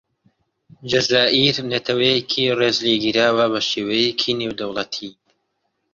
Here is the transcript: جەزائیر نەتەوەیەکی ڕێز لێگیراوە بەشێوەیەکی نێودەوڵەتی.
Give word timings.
جەزائیر 0.89 1.57
نەتەوەیەکی 1.71 2.55
ڕێز 2.59 2.77
لێگیراوە 2.85 3.45
بەشێوەیەکی 3.53 4.37
نێودەوڵەتی. 4.39 5.11